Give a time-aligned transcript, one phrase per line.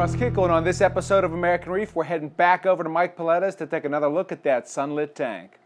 [0.00, 3.18] Russ Kickle, and on this episode of American Reef, we're heading back over to Mike
[3.18, 5.59] Paletta's to take another look at that sunlit tank.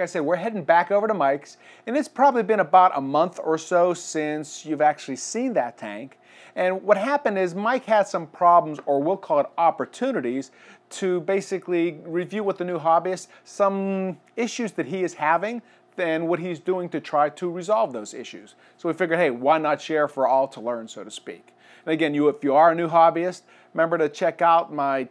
[0.00, 1.56] I said, we're heading back over to Mike's,
[1.86, 6.18] and it's probably been about a month or so since you've actually seen that tank.
[6.56, 10.50] And what happened is Mike had some problems, or we'll call it opportunities,
[10.90, 15.62] to basically review with the new hobbyist some issues that he is having
[15.96, 18.54] and what he's doing to try to resolve those issues.
[18.78, 21.54] So we figured, hey, why not share for all to learn, so to speak.
[21.84, 23.42] And again, you if you are a new hobbyist,
[23.74, 25.08] remember to check out my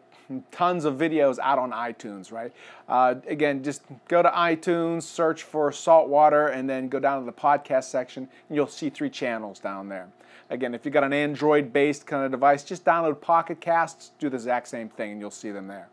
[0.52, 2.52] tons of videos out on iTunes, right?
[2.88, 7.32] Uh, again, just go to iTunes, search for saltwater, and then go down to the
[7.32, 10.08] podcast section, and you'll see three channels down there.
[10.50, 14.36] Again, if you've got an Android-based kind of device, just download Pocket Casts, do the
[14.36, 15.90] exact same thing, and you'll see them there.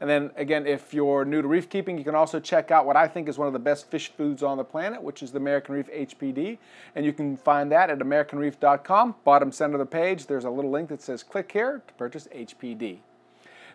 [0.00, 2.96] And then again, if you're new to reef keeping, you can also check out what
[2.96, 5.38] I think is one of the best fish foods on the planet, which is the
[5.38, 6.58] American Reef HPD.
[6.94, 9.16] And you can find that at AmericanReef.com.
[9.24, 12.28] Bottom center of the page, there's a little link that says click here to purchase
[12.28, 12.98] HPD.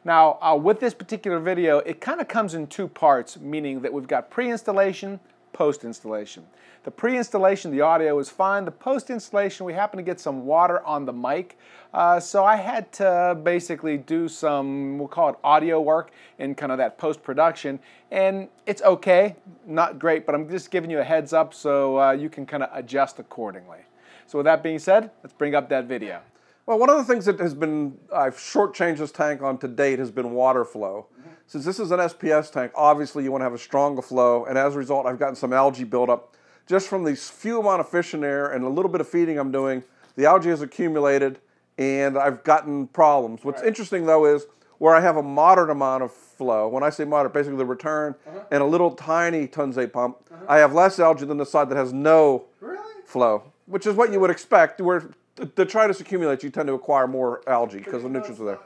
[0.06, 3.94] Now, uh, with this particular video, it kind of comes in two parts, meaning that
[3.94, 5.20] we've got pre-installation,
[5.54, 6.44] post-installation.
[6.84, 8.66] The pre-installation, the audio is fine.
[8.66, 11.58] The post-installation, we happen to get some water on the mic.
[11.94, 16.74] Uh, so I had to basically do some, we'll call it audio work in kind
[16.74, 17.80] of that post-production.
[18.12, 22.12] And it's okay, not great, but I'm just giving you a heads up so uh,
[22.12, 23.80] you can kind of adjust accordingly.
[24.28, 26.20] So with that being said, let's bring up that video.
[26.66, 30.00] Well, one of the things that has been, I've shortchanged this tank on to date
[30.00, 31.08] has been water flow.
[31.12, 31.34] Mm -hmm.
[31.46, 34.58] Since this is an SPS tank, obviously you want to have a stronger flow, and
[34.58, 36.36] as a result, I've gotten some algae buildup.
[36.66, 39.38] Just from these few amount of fish in there and a little bit of feeding
[39.38, 39.84] I'm doing,
[40.16, 41.40] the algae has accumulated,
[41.78, 43.44] and I've gotten problems.
[43.44, 43.68] What's right.
[43.68, 44.48] interesting though is
[44.78, 48.10] where I have a moderate amount of flow, when I say moderate, basically the return
[48.12, 48.54] uh -huh.
[48.54, 50.56] and a little tiny Tunze pump, uh -huh.
[50.56, 53.04] I have less algae than the side that has no really?
[53.06, 55.02] flow, which is what you would expect, where
[55.36, 58.60] the detritus accumulates, you tend to acquire more algae because the nutrients are there.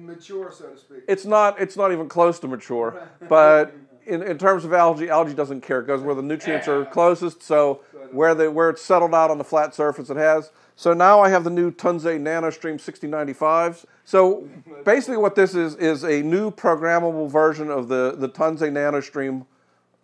[0.00, 0.98] Mature, so to speak.
[1.08, 1.60] It's not.
[1.60, 3.08] It's not even close to mature.
[3.28, 3.74] but
[4.06, 5.80] in, in terms of algae, algae doesn't care.
[5.80, 7.42] It goes where the nutrients are closest.
[7.42, 7.80] So
[8.12, 10.50] where they where it's settled out on the flat surface, it has.
[10.76, 13.84] So now I have the new Tunze NanoStream 6095s.
[14.04, 14.48] So
[14.84, 19.46] basically, what this is is a new programmable version of the the Tunze NanoStream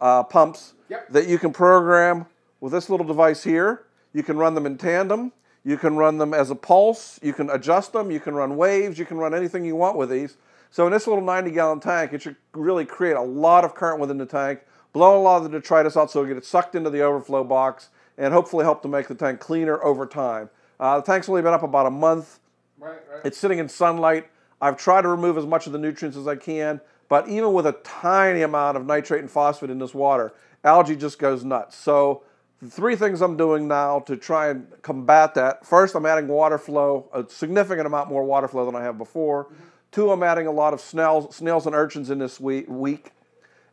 [0.00, 1.08] uh, pumps yep.
[1.10, 2.26] that you can program
[2.60, 3.84] with this little device here.
[4.12, 5.32] You can run them in tandem.
[5.66, 7.18] You can run them as a pulse.
[7.24, 8.12] You can adjust them.
[8.12, 9.00] You can run waves.
[9.00, 10.36] You can run anything you want with these.
[10.70, 13.98] So in this little 90 gallon tank, it should really create a lot of current
[13.98, 14.60] within the tank,
[14.92, 17.88] blow a lot of the detritus out so it gets sucked into the overflow box,
[18.16, 20.50] and hopefully help to make the tank cleaner over time.
[20.78, 22.38] Uh, the tank's only been up about a month.
[22.78, 23.22] Right, right.
[23.24, 24.28] It's sitting in sunlight.
[24.60, 27.66] I've tried to remove as much of the nutrients as I can, but even with
[27.66, 31.76] a tiny amount of nitrate and phosphate in this water, algae just goes nuts.
[31.76, 32.22] So
[32.70, 35.66] three things I'm doing now to try and combat that.
[35.66, 39.44] First, I'm adding water flow, a significant amount more water flow than I have before.
[39.44, 39.66] Mm -hmm.
[39.90, 43.12] Two, I'm adding a lot of snails, snails and urchins in this week.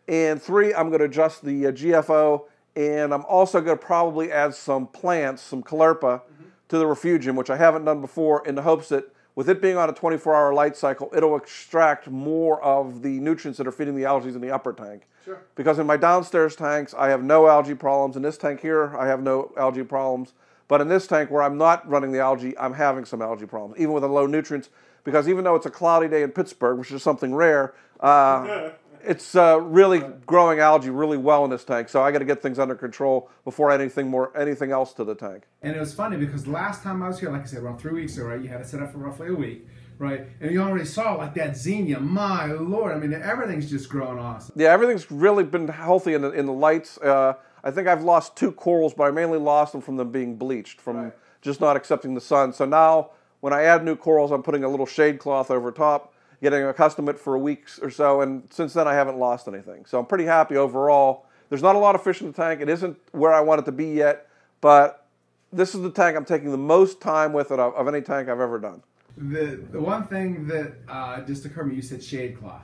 [0.07, 4.31] And three, I'm going to adjust the uh, GFO, and I'm also going to probably
[4.31, 6.45] add some plants, some caulerpa, mm -hmm.
[6.67, 9.03] to the refugium, which I haven't done before, in the hopes that
[9.35, 13.67] with it being on a 24-hour light cycle, it'll extract more of the nutrients that
[13.67, 15.07] are feeding the algae in the upper tank.
[15.25, 15.41] Sure.
[15.55, 18.15] Because in my downstairs tanks, I have no algae problems.
[18.15, 20.33] In this tank here, I have no algae problems.
[20.67, 23.79] But in this tank where I'm not running the algae, I'm having some algae problems,
[23.79, 24.69] even with the low nutrients.
[25.03, 28.69] Because even though it's a cloudy day in Pittsburgh, which is something rare, uh,
[29.05, 31.89] it's uh, really growing algae really well in this tank.
[31.89, 35.15] So I got to get things under control before anything more anything else to the
[35.15, 35.43] tank.
[35.61, 37.93] And it was funny because last time I was here, like I said, around three
[37.93, 38.41] weeks ago, right?
[38.41, 39.67] You had it set up for roughly a week.
[39.99, 41.99] Right, and you already saw like that xenia.
[41.99, 44.55] My lord, I mean, everything's just growing awesome.
[44.57, 46.97] Yeah, everything's really been healthy in the, in the lights.
[46.97, 50.35] Uh, I think I've lost two corals, but I mainly lost them from them being
[50.35, 51.13] bleached, from right.
[51.41, 52.53] just not accepting the sun.
[52.53, 56.12] So now when I add new corals, I'm putting a little shade cloth over top,
[56.43, 59.47] getting accustomed to it for a week or so, and since then I haven't lost
[59.47, 59.85] anything.
[59.85, 61.25] So I'm pretty happy overall.
[61.49, 62.61] There's not a lot of fish in the tank.
[62.61, 64.27] It isn't where I want it to be yet,
[64.61, 65.07] but
[65.51, 68.29] this is the tank I'm taking the most time with it of, of any tank
[68.29, 68.83] I've ever done.
[69.17, 72.63] The the one thing that uh, just occurred to me, you said shade cloth,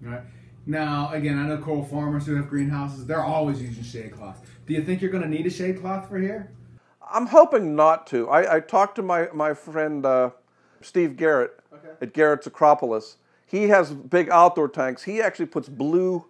[0.00, 0.22] right?
[0.66, 4.40] Now, again, I know coral farmers who have greenhouses; they're always using shade cloth.
[4.66, 6.50] Do you think you're going to need a shade cloth for here?
[7.10, 8.30] I'm hoping not to.
[8.30, 10.30] I, I talked to my my friend uh,
[10.84, 11.88] Steve Garrett Okay.
[12.02, 13.16] at Garrett's Acropolis.
[13.46, 15.02] He has big outdoor tanks.
[15.02, 16.24] He actually puts blue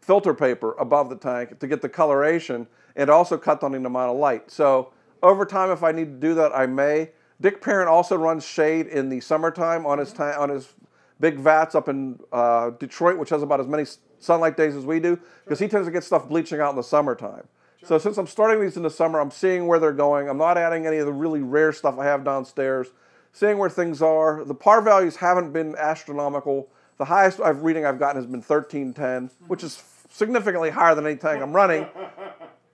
[0.00, 4.10] filter paper above the tank to get the coloration and also cut down the amount
[4.12, 4.50] of light.
[4.50, 4.92] So
[5.22, 7.10] over time, if I need to do that, I may.
[7.40, 10.72] Dick Parent also runs shade in the summertime on his ta- on his
[11.20, 13.84] big vats up in uh, Detroit, which has about as many
[14.18, 16.82] sunlight days as we do, because he tends to get stuff bleaching out in the
[16.82, 17.46] summertime.
[17.84, 20.28] So since I'm starting these in the summer, I'm seeing where they're going.
[20.28, 22.88] I'm not adding any of the really rare stuff I have downstairs.
[23.36, 24.44] Seeing where things are.
[24.44, 26.70] The par values haven't been astronomical.
[26.96, 31.16] The highest I've reading I've gotten has been 1310, which is significantly higher than any
[31.16, 31.86] tank I'm running.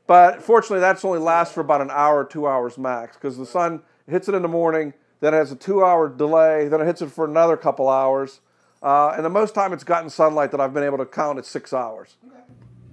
[0.04, 3.82] But fortunately, that's only lasts for about an hour, two hours max, because the sun
[4.06, 7.10] hits it in the morning, then it has a two-hour delay, then it hits it
[7.10, 8.40] for another couple hours,
[8.82, 11.46] uh, and the most time it's gotten sunlight that I've been able to count is
[11.46, 12.16] six hours.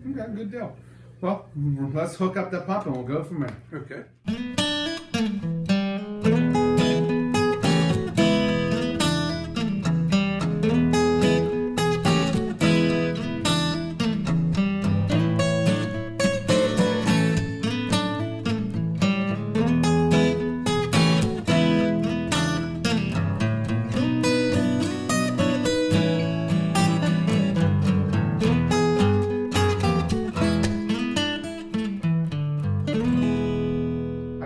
[0.08, 0.78] Okay, good deal.
[1.20, 1.50] Well,
[1.94, 3.58] let's hook up that pump and we'll go from there.
[3.74, 5.59] Okay.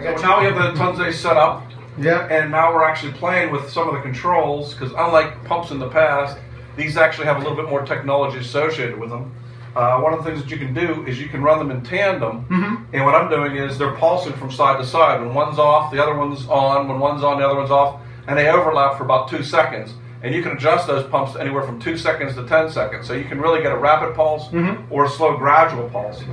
[0.03, 1.63] So now we have the Tunze set up,
[1.97, 2.27] Yeah.
[2.29, 5.87] and now we're actually playing with some of the controls because unlike pumps in the
[5.89, 6.37] past,
[6.75, 9.31] these actually have a little bit more technology associated with them.
[9.75, 11.81] Uh, one of the things that you can do is you can run them in
[11.81, 12.45] tandem,
[12.93, 15.21] and what I'm doing is they're pulsing from side to side.
[15.21, 16.87] When one's off, the other one's on.
[16.87, 19.93] When one's on, the other one's off, and they overlap for about two seconds.
[20.21, 23.05] And you can adjust those pumps anywhere from two seconds to 10 seconds.
[23.07, 24.47] So you can really get a rapid pulse
[24.89, 26.23] or a slow gradual pulse.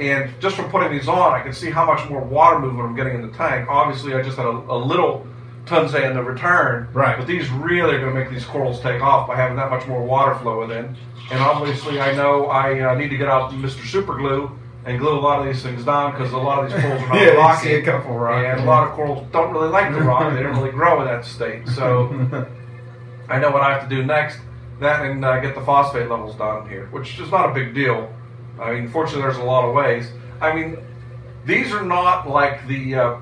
[0.00, 2.96] And just from putting these on, I can see how much more water movement I'm
[2.96, 3.68] getting in the tank.
[3.68, 5.26] Obviously, I just had a, a little
[5.66, 6.88] Tunze in the return.
[6.92, 7.18] Right.
[7.18, 9.86] But these really are going to make these corals take off by having that much
[9.86, 10.96] more water flow within.
[11.30, 13.86] And obviously, I know I uh, need to get out Mr.
[13.86, 14.50] Super Glue
[14.86, 17.08] and glue a lot of these things down because a lot of these corals are
[17.08, 17.68] not Yeah, rocky.
[17.68, 20.32] see a couple rocky, And a lot of corals don't really like the rock.
[20.32, 21.68] They don't really grow in that state.
[21.68, 22.08] So
[23.28, 24.38] I know what I have to do next.
[24.80, 28.10] That and uh, get the phosphate levels down here, which is not a big deal.
[28.60, 30.10] I mean, fortunately, there's a lot of ways.
[30.40, 30.76] I mean,
[31.44, 33.16] these are not like the uh,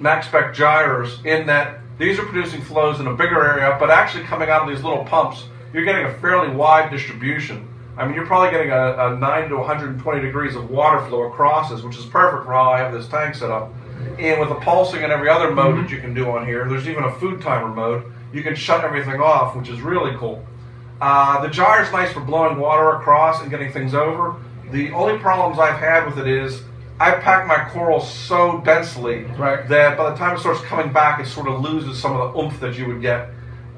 [0.00, 4.48] MaxSpect Gyres in that these are producing flows in a bigger area, but actually coming
[4.48, 5.44] out of these little pumps,
[5.74, 7.68] you're getting a fairly wide distribution.
[7.98, 11.70] I mean, you're probably getting a, a 9 to 120 degrees of water flow across
[11.70, 13.74] this, which is perfect for how I have this tank set up.
[14.18, 16.88] And with the pulsing and every other mode that you can do on here, there's
[16.88, 18.10] even a food timer mode.
[18.32, 20.42] You can shut everything off, which is really cool.
[21.00, 24.36] Uh, the gyre is nice for blowing water across and getting things over.
[24.70, 26.62] The only problems I've had with it is
[27.00, 29.66] I pack my coral so densely Right.
[29.68, 32.38] that by the time it starts coming back, it sort of loses some of the
[32.38, 33.30] oomph that you would get.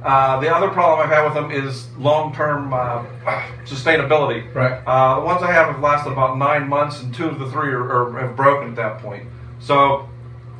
[0.03, 3.05] Uh, the other problem I've had with them is long-term uh,
[3.65, 4.53] sustainability.
[4.53, 4.83] Right.
[4.85, 7.69] Uh, the ones I have have lasted about nine months, and two of the three
[7.73, 9.23] are, are have broken at that point.
[9.61, 10.09] So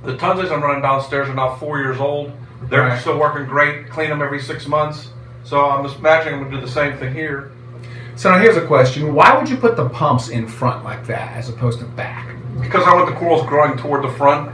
[0.05, 2.31] the Tunzes I'm running downstairs are now four years old.
[2.71, 3.01] They're Right.
[3.01, 3.91] still working great.
[3.91, 5.09] Clean them every six months.
[5.45, 7.53] So I'm just imagining I'm going to do the same thing here.
[8.17, 11.37] So now here's a question: Why would you put the pumps in front like that
[11.37, 12.35] as opposed to back?
[12.61, 14.53] Because I want the corals growing toward the front.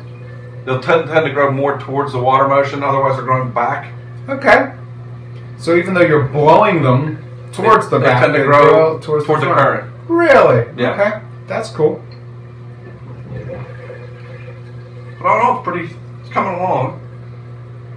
[0.64, 2.82] They'll tend, tend to grow more towards the water motion.
[2.82, 3.92] Otherwise, they're growing back.
[4.28, 4.74] Okay.
[5.58, 9.26] So even though you're blowing them towards the back, They tend to they grow towards,
[9.26, 9.92] towards the, the current.
[10.08, 10.66] Really?
[10.80, 10.92] Yeah.
[10.92, 11.20] Okay.
[11.46, 12.02] That's cool.
[15.18, 15.58] But I don't know.
[15.58, 15.96] It's pretty.
[16.20, 17.00] It's coming along.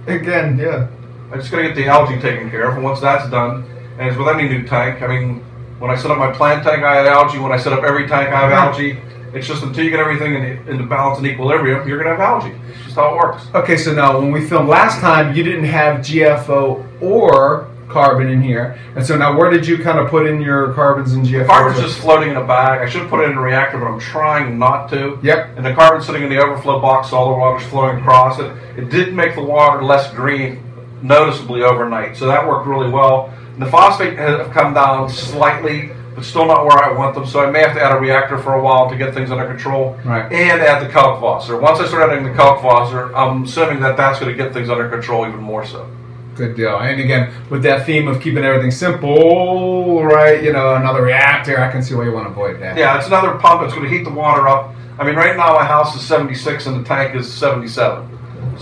[0.06, 0.88] Again, yeah.
[1.32, 3.64] I just gotta get the algae taken care of, and once that's done,
[3.98, 5.38] and as with any new tank, I mean,
[5.78, 7.38] when I set up my plant tank, I had algae.
[7.38, 9.00] When I set up every tank, I have algae.
[9.32, 12.20] It's just until you get everything in, in the balance and equilibrium, you're gonna have
[12.20, 12.54] algae.
[12.68, 13.46] It's just how it works.
[13.54, 18.42] Okay, so now when we filmed last time, you didn't have GFO or carbon in
[18.42, 21.46] here, and so now where did you kind of put in your carbons and GFO?
[21.46, 22.82] Carbon's just floating in a bag.
[22.82, 25.18] I should put it in a reactor, but I'm trying not to.
[25.22, 25.56] Yep.
[25.56, 28.52] And the carbon's sitting in the overflow box, so all the water's flowing across it.
[28.76, 30.62] It did make the water less green
[31.02, 33.32] noticeably overnight, so that worked really well.
[33.54, 37.26] And the phosphate have come down slightly, but still not where I want them.
[37.26, 39.46] So I may have to add a reactor for a while to get things under
[39.46, 39.98] control.
[40.04, 40.30] Right.
[40.32, 41.60] And add the Kalkwasser.
[41.60, 44.88] Once I start adding the Kalkwasser, I'm assuming that that's going to get things under
[44.88, 45.88] control even more so.
[46.34, 46.78] Good deal.
[46.78, 50.42] And again, with that theme of keeping everything simple, right?
[50.42, 51.60] You know, another reactor.
[51.60, 52.78] I can see why you want to avoid that.
[52.78, 53.62] Yeah, it's another pump.
[53.62, 54.74] It's going to heat the water up.
[54.98, 58.08] I mean, right now my house is 76 and the tank is 77.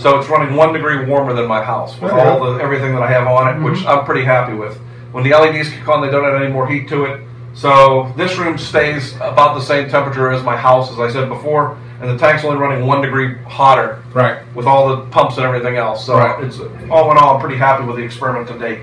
[0.01, 3.11] So it's running one degree warmer than my house with all the everything that I
[3.11, 3.87] have on it, which mm-hmm.
[3.87, 4.75] I'm pretty happy with.
[5.11, 7.21] When the LEDs kick on, they don't add any more heat to it.
[7.53, 11.77] So this room stays about the same temperature as my house, as I said before,
[11.99, 14.39] and the tank's only running one degree hotter Right.
[14.55, 16.03] with all the pumps and everything else.
[16.03, 16.43] So Right.
[16.45, 18.79] it's all in all, I'm pretty happy with the experiment to date.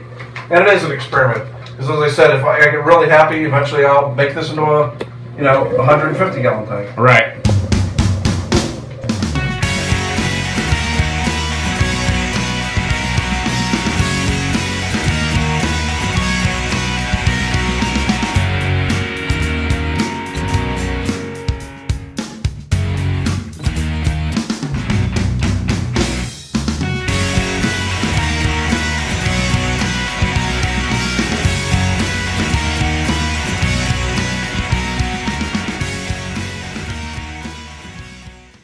[0.51, 3.45] And it is an experiment, because as I said, if I, I get really happy,
[3.45, 4.97] eventually I'll make this into a,
[5.37, 6.97] you know, 150 gallon tank.
[6.97, 7.48] Right.